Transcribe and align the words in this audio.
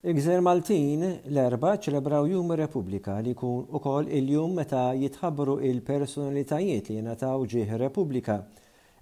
gżer 0.00 0.40
Maltin 0.42 1.02
l-erba 1.28 1.74
ċelebraw 1.76 2.24
Jum 2.30 2.54
Repubblika 2.56 3.18
li 3.20 3.34
kun 3.36 3.66
ukoll 3.76 4.06
il-jum 4.16 4.54
meta 4.56 4.86
jitħabru 4.96 5.58
il-personalitajiet 5.68 6.88
li 6.88 6.96
jenataw 6.96 7.44
ġieħ 7.44 7.74
Repubblika. 7.82 8.38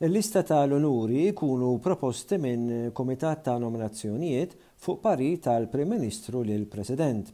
Il-lista 0.01 0.42
tal-onuri 0.42 1.29
kunu 1.38 1.76
proposti 1.83 2.38
minn 2.42 2.90
Komitat 2.92 3.45
ta' 3.47 3.54
Nominazzjonijiet 3.63 4.56
fuq 4.83 4.99
pari 5.06 5.31
tal-Prim 5.38 5.88
Ministru 5.95 6.42
l 6.42 6.67
president 6.67 7.30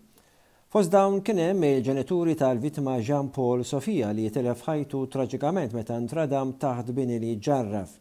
Fost 0.69 0.93
dawn 0.93 1.23
kienem 1.25 1.65
il-ġenituri 1.65 2.35
tal-vitma 2.37 2.99
Jean 3.01 3.31
Paul 3.33 3.65
Sofia 3.65 4.11
li 4.13 4.29
telef 4.31 4.67
ħajtu 4.69 5.07
traġikament 5.09 5.73
meta 5.73 5.97
ntradam 6.05 6.59
taħt 6.61 6.93
bini 6.93 7.17
li 7.19 7.39
ġarraf. 7.41 7.97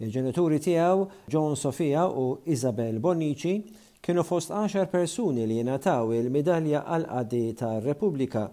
Il-ġenituri 0.00 0.56
tiegħu 0.64 1.02
John 1.32 1.56
Sofia 1.60 2.06
u 2.20 2.38
Isabel 2.54 3.00
Bonici 3.04 3.50
kienu 4.00 4.22
fost 4.24 4.48
10 4.54 4.86
persuni 4.88 5.44
li 5.50 5.58
jenataw 5.60 6.14
il-medalja 6.16 6.80
għal-qadi 6.94 7.42
ta' 7.60 7.72
Repubblika 7.84 8.46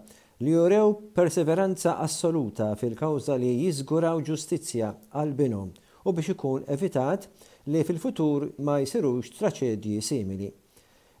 li 0.44 0.52
jurew 0.52 0.90
perseveranza 1.16 1.94
assoluta 2.04 2.68
fil-kawza 2.76 3.38
li 3.40 3.54
jizguraw 3.64 4.20
ġustizzja 4.28 4.92
għal-binom 5.22 5.72
u 6.04 6.14
biex 6.18 6.34
ikun 6.36 6.68
evitat 6.76 7.30
li 7.72 7.82
fil-futur 7.88 8.50
ma 8.68 8.76
jisirux 8.84 9.32
traċedji 9.40 9.96
simili. 10.04 10.52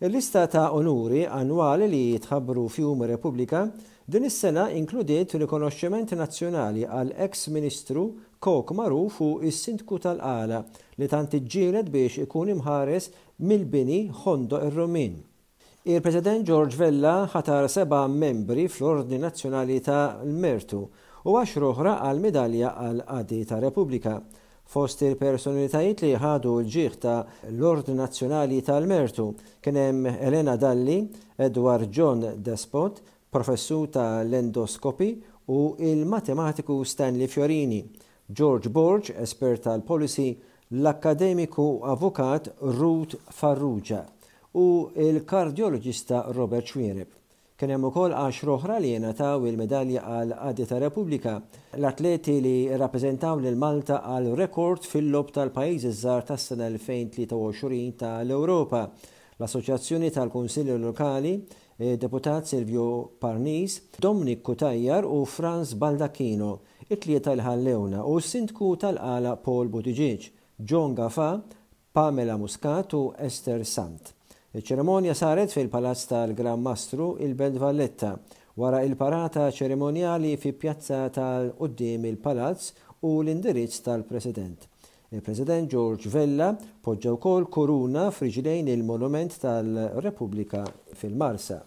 Il-lista 0.00 0.46
ta' 0.46 0.70
onuri 0.78 1.24
annwali 1.26 1.88
li 1.90 2.00
jitħabbru 2.14 2.66
fjum 2.70 3.00
Repubblika 3.10 3.64
din 4.06 4.28
is-sena 4.28 4.68
inkludiet 4.70 5.34
rikonoxximent 5.42 6.12
nazzjonali 6.20 6.84
għal 6.86 7.10
ex 7.26 7.48
ministru 7.50 8.04
Kok 8.38 8.70
Maruf 8.78 9.16
u 9.26 9.32
is-sindku 9.50 9.98
tal-qala 10.04 10.60
li 11.02 11.08
tant 11.10 11.34
iġġieled 11.40 11.90
biex 11.90 12.20
ikun 12.28 12.52
imħares 12.54 13.10
mill-bini 13.42 13.98
Hondo 14.22 14.60
ir-Rumin. 14.68 15.16
Il-President 15.90 16.46
George 16.46 16.78
Vella 16.78 17.16
ħatar 17.34 17.66
seba' 17.66 18.04
membri 18.06 18.68
fl-Ordni 18.70 19.18
Nazzjonali 19.26 19.82
ta' 19.88 20.04
l-Mertu 20.22 20.84
u 21.26 21.40
għaxruħra 21.42 21.98
għal 22.06 22.22
medalja 22.28 22.70
għal 22.86 23.02
qadi 23.10 23.42
ta' 23.50 23.58
Repubblika. 23.66 24.20
Fost 24.68 25.00
il-personalitajiet 25.06 26.02
li 26.04 26.08
ħadu 26.20 26.50
l-ġieħ 26.58 26.96
ta' 27.02 27.12
l-Ordin 27.48 27.96
Nazzjonali 28.02 28.58
tal-Mertu 28.64 29.24
kienem 29.64 30.02
Elena 30.10 30.56
Dalli, 30.60 30.96
Edward 31.40 31.86
John 31.88 32.26
Despot, 32.48 33.00
professur 33.32 33.88
ta' 33.94 34.20
l-endoskopi 34.26 35.08
u 35.54 35.60
il-matematiku 35.78 36.76
Stanley 36.84 37.26
Fiorini, 37.32 37.80
George 38.26 38.68
Borge, 38.68 39.14
espert 39.24 39.64
tal-policy, 39.64 40.28
l-akademiku 40.76 41.64
avukat 41.88 42.52
Ruth 42.76 43.16
Farrugia 43.40 44.04
u 44.52 44.90
il 45.00 45.22
kardiologista 45.24 46.26
Robert 46.36 46.66
Schwiereb. 46.68 47.08
Kien 47.58 47.72
hemm 47.74 47.88
ukoll 47.88 48.12
għaxru 48.14 48.52
oħra 48.54 48.74
li 48.82 48.90
jingħataw 48.92 49.42
il-medalja 49.50 50.02
għal 50.16 50.32
qadi 50.42 50.64
ta' 50.70 50.76
Repubblika 50.78 51.30
l-atleti 51.74 52.36
li 52.44 52.52
rappreżentaw 52.78 53.40
lil 53.42 53.56
Malta 53.58 53.96
għal 54.12 54.28
rekord 54.38 54.84
fil-lob 54.86 55.32
tal-pajjiż 55.34 55.86
iż-żar 55.88 56.22
tas-sena 56.28 56.68
2023 56.70 57.80
tal-Ewropa. 58.04 58.84
L-Assoċjazzjoni 59.40 60.12
tal-Kunsilli 60.14 60.76
Lokali, 60.84 61.32
eh, 61.78 61.96
deputat 61.96 62.46
Silvio 62.46 62.86
Parnis, 63.18 63.80
Dominik 64.06 64.42
Kutajjar 64.46 65.04
u 65.10 65.24
Franz 65.24 65.72
Baldacchino, 65.74 66.52
it-tlieta 66.88 67.34
l-ħallewna 67.34 68.04
u 68.06 68.20
s-sindku 68.22 68.76
tal-qala 68.84 69.34
Paul 69.36 69.66
Buttigieg, 69.68 70.30
John 70.58 70.94
Gaffa, 70.94 71.40
Pamela 71.92 72.36
Muscat 72.38 72.94
u 72.94 73.08
Esther 73.18 73.64
Sant. 73.66 74.14
Iċ-ċeremonja 74.58 75.12
saret 75.14 75.52
fil-palazz 75.54 76.08
tal-Gran 76.10 76.58
Mastru 76.58 77.12
il-Belt 77.22 77.60
Valletta 77.62 78.08
wara 78.58 78.80
il-parata 78.82 79.44
ċeremonjali 79.54 80.32
fi 80.42 80.50
pjazza 80.50 81.04
tal-qoddim 81.14 82.08
il-palazz 82.10 82.72
u 83.06 83.12
l-indirizz 83.22 83.78
tal-President. 83.86 84.64
Il-President 85.14 85.70
George 85.70 86.10
Vella 86.10 86.48
poġġa 86.82 87.12
wkoll 87.20 87.46
kuruna 87.54 88.08
friġlejn 88.10 88.72
il-Monument 88.74 89.38
tal-Repubblika 89.44 90.64
fil-Marsa. 90.90 91.60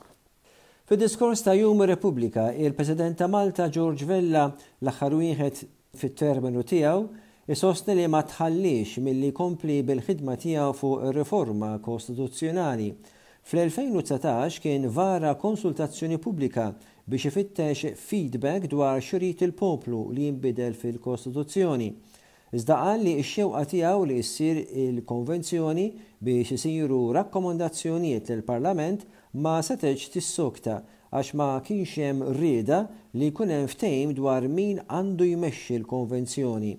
Fid-diskors 0.83 1.47
ta' 1.47 1.55
Jum 1.55 1.85
Repubblika, 1.87 2.49
il-President 2.51 3.15
ta' 3.23 3.31
Malta 3.31 3.69
George 3.71 4.03
Vella 4.03 4.49
l-aħħar 4.51 5.15
wieħed 5.21 5.63
fit-terminu 5.95 6.67
tiegħu 6.67 7.07
Isostni 7.51 7.95
li 7.97 8.05
ma 8.07 8.21
tħallix 8.23 9.01
milli 9.03 9.33
kompli 9.35 9.81
bil-ħidma 9.83 10.37
tiegħu 10.39 10.71
fuq 10.77 11.09
riforma 11.17 11.71
kostituzzjonali. 11.83 12.85
Fl-2019 13.43 14.59
kien 14.63 14.85
vara 14.95 15.33
konsultazzjoni 15.35 16.15
pubblika 16.23 16.69
biex 17.03 17.27
ifittex 17.27 17.89
feedback 17.99 18.69
dwar 18.71 19.01
xurit 19.03 19.43
il-poplu 19.49 19.99
li 20.15 20.29
jimbidel 20.29 20.77
fil-Kostituzzjoni. 20.79 21.89
Iżda 22.55 22.77
qal 22.85 23.03
li 23.03 23.17
x-xewqa 23.19 23.65
tiegħu 23.73 24.05
li 24.07 24.21
jsir 24.23 24.61
il-konvenzjoni 24.87 25.87
biex 26.23 26.55
isiru 26.55 27.01
rakkomandazzjonijiet 27.19 28.31
il 28.37 28.45
parlament 28.47 29.03
ma 29.43 29.57
setex 29.63 30.07
tissokta 30.15 30.77
għax 31.11 31.33
ma 31.35 31.49
kienx 31.67 31.99
hemm 31.99 32.31
rieda 32.39 32.85
li 33.19 33.27
jkun 33.33 33.51
hemm 33.57 33.67
ftehim 33.73 34.15
dwar 34.15 34.47
min 34.47 34.79
għandu 34.87 35.27
jmexxi 35.33 35.81
l-konvenzjoni. 35.81 36.73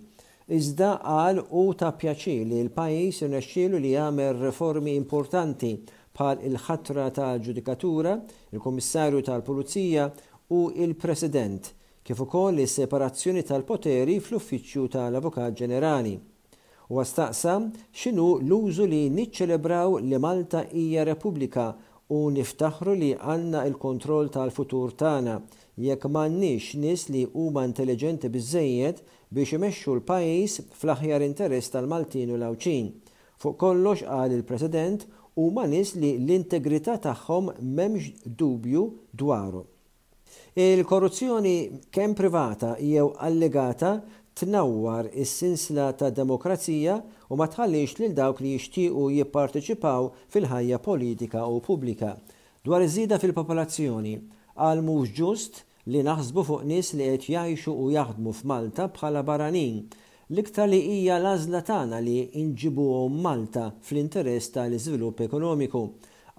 Iżda 0.52 0.88
għal 1.08 1.38
u 1.56 1.60
ta' 1.80 1.94
pjaċi 1.96 2.34
li 2.44 2.58
l-pajis 2.66 3.22
irnexxielu 3.24 3.78
li 3.80 3.94
jagħmel 3.94 4.34
reformi 4.36 4.92
importanti 5.00 5.70
bħal 6.12 6.42
il-ħatra 6.48 7.06
ta' 7.16 7.30
ġudikatura, 7.40 8.12
il-Komissarju 8.52 9.22
tal-Pulizija 9.30 10.04
u 10.52 10.58
il-President, 10.76 11.70
kif 12.04 12.20
ukoll 12.26 12.60
is-separazzjoni 12.66 13.46
tal-poteri 13.48 14.18
fl-Uffiċċju 14.20 14.90
tal-Avukat 14.92 15.56
Ġenerali. 15.56 16.12
U 16.92 17.00
għastaqsam 17.00 17.70
xinu 18.02 18.28
l-użu 18.44 18.84
li 18.92 19.06
niċċelebraw 19.08 20.02
li 20.04 20.20
Malta 20.20 20.66
hija 20.68 21.08
Repubblika 21.08 21.70
u 22.12 22.28
niftaħru 22.34 22.94
li 23.00 23.08
għanna 23.16 23.62
il-kontroll 23.70 24.28
tal-futur 24.34 24.92
tagħna 25.02 25.38
jekk 25.80 26.10
m'għandniex 26.10 26.76
nis 26.82 27.06
li 27.14 27.22
huma 27.40 27.62
intelligenti 27.68 28.28
biżejjed 28.32 29.00
biex 29.32 29.56
imexxu 29.56 29.94
l-pajjiż 29.96 30.58
fl-aħjar 30.76 31.24
interess 31.24 31.72
tal-Maltin 31.72 32.34
u 32.34 32.36
l-Awċin. 32.36 32.90
Fuq 33.42 33.56
kollox 33.64 34.04
qal 34.04 34.34
il-President 34.36 35.06
huma 35.40 35.64
nis 35.66 35.94
li 35.96 36.12
l-integrità 36.18 36.98
tagħhom 37.00 37.54
m'hemmx 37.58 38.26
dubju 38.38 38.84
dwaru. 39.16 39.62
Il-korruzzjoni 40.56 41.56
kemm 41.92 42.12
privata 42.16 42.74
jew 42.80 43.08
allegata 43.24 43.96
tnawwar 44.34 45.08
is-sinsla 45.12 45.92
ta' 45.96 46.10
demokrazija 46.10 46.98
u 47.32 47.36
ma 47.36 47.46
tħallix 47.52 47.98
lil 48.00 48.14
dawk 48.16 48.40
li 48.40 48.52
jixtiequ 48.56 49.10
jipparteċipaw 49.18 50.08
fil-ħajja 50.32 50.78
politika 50.84 51.44
u 51.52 51.60
pubblika. 51.64 52.14
Dwar 52.64 52.84
iż-żida 52.86 53.18
fil-popolazzjoni, 53.20 54.14
għal 54.56 54.82
mhux 54.86 55.12
ġust 55.18 55.60
li 55.92 56.04
naħsbu 56.06 56.44
fuq 56.48 56.64
nies 56.70 56.92
li 56.94 57.10
qed 57.10 57.28
jgħixu 57.34 57.74
u 57.74 57.90
jaħdmu 57.96 58.32
f'Malta 58.40 58.88
bħala 58.94 59.22
baranin. 59.26 59.82
L-iktar 60.32 60.70
li 60.70 60.80
hija 60.96 61.18
l-għażla 61.20 61.60
tagħna 61.68 62.00
li 62.06 62.16
inġibuhom 62.42 63.20
Malta 63.24 63.68
fl-interess 63.88 64.54
tal-iżvilupp 64.54 65.26
ekonomiku. 65.26 65.84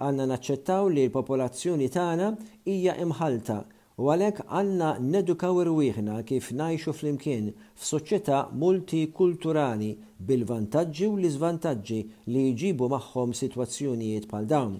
Għanna 0.01 0.29
naċċettaw 0.33 0.89
li 0.95 1.05
l-popolazzjoni 1.09 1.91
tagħna 1.93 2.33
hija 2.73 2.97
imħalta 3.05 3.61
U 4.01 4.07
għalhekk 4.09 4.47
għandna 4.49 4.87
nedukaw 5.13 5.59
irwiħna 5.61 6.13
kif 6.25 6.47
ngħixu 6.57 6.93
flimkien 6.97 7.51
f'soċjetà 7.77 8.37
multikulturali 8.63 9.89
bil-vantaġġi 10.17 11.09
u 11.11 11.17
l-iżvantaġġi 11.19 11.99
li 12.33 12.45
jġibu 12.55 12.87
magħhom 12.89 13.35
sitwazzjonijiet 13.37 14.25
bħal 14.31 14.47
dawn. 14.49 14.79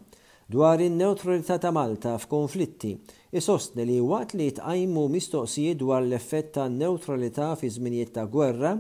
Dwar 0.50 0.82
in-neutralità 0.82 1.60
ta' 1.62 1.70
Malta 1.74 2.16
f'konflitti, 2.20 2.96
isostni 3.38 3.86
li 3.92 4.00
waqt 4.02 4.34
li 4.40 4.50
tqajmu 4.58 5.06
mistoqsijiet 5.14 5.78
dwar 5.80 6.02
l-effett 6.08 6.50
ta' 6.58 6.66
neutralità 6.74 7.52
fi 7.58 7.70
żminijiet 7.78 8.16
ta' 8.18 8.26
gwerra, 8.26 8.74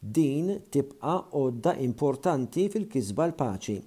din 0.00 0.54
tibqa' 0.72 1.18
għodda 1.36 1.74
importanti 1.90 2.68
fil-kisba 2.72 3.26
l-paċi. 3.32 3.78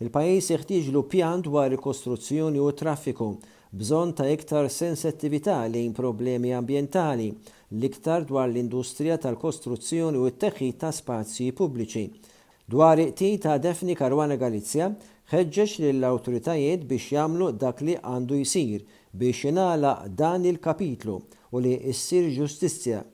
Il-pajjiż 0.00 0.52
jeħtieġlu 0.56 1.04
pjan 1.12 1.44
dwar 1.44 1.68
rikostruzzjoni 1.70 2.58
u 2.64 2.70
traffiku 2.72 3.34
bżon 3.78 4.12
ta' 4.14 4.28
iktar 4.30 4.68
sensittività 4.70 5.66
lejn 5.66 5.92
problemi 5.94 6.52
ambientali, 6.54 7.28
l-iktar 7.78 8.24
dwar 8.26 8.48
l-industrija 8.50 9.16
tal-kostruzzjoni 9.22 10.18
u 10.18 10.26
t 10.30 10.44
teħi 10.48 10.72
ta' 10.80 10.90
spazji 10.92 11.52
pubbliċi. 11.54 12.04
Dwar 12.70 12.98
iqti 12.98 13.38
ta' 13.38 13.54
Defni 13.62 13.94
Karwana 13.94 14.34
Galizja, 14.36 14.90
ħeġġeġ 15.30 15.76
lill-awtoritajiet 15.84 16.82
biex 16.90 17.12
jagħmlu 17.14 17.52
dak 17.62 17.82
li 17.86 17.94
għandu 18.00 18.40
jsir 18.42 18.82
biex 19.14 19.44
jingħalaq 19.46 20.08
dan 20.18 20.44
il-kapitlu 20.50 21.14
u 21.54 21.62
li 21.62 21.76
issir 21.92 22.26
ġustizzja. 22.34 23.04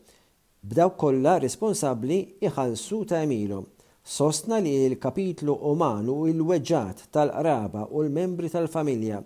B'daw 0.67 0.94
kollha 0.97 1.37
responsabbli 1.38 2.38
iħalsu 2.49 3.05
ta' 3.12 3.20
emilu. 3.25 3.61
Sostna 4.02 4.56
li 4.64 4.73
il-kapitlu 4.88 5.52
umanu 5.69 6.25
il-weġġat 6.31 7.11
tal-qraba 7.12 7.88
u 7.93 8.05
l-membri 8.06 8.49
tal-familja 8.50 9.20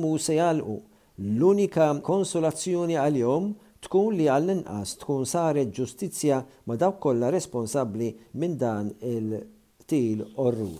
mu 0.00 0.12
se 0.24 0.34
jalqu 0.40 0.76
l-unika 1.38 1.86
konsolazzjoni 2.10 2.96
għal-jom 3.02 3.46
tkun 3.84 4.10
li 4.18 4.26
għall-inqas 4.30 4.90
tkun 5.02 5.24
saret 5.32 5.74
ġustizzja 5.78 6.38
ma 6.66 6.74
dawk 6.80 6.98
kollha 7.04 7.32
responsabbli 7.38 8.10
minn 8.40 8.54
dan 8.64 8.86
il-til 9.14 10.18
orru. 10.46 10.72